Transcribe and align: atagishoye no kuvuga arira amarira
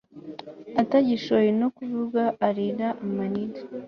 atagishoye 0.81 1.49
no 1.59 1.67
kuvuga 1.77 2.21
arira 2.47 2.87
amarira 3.03 3.61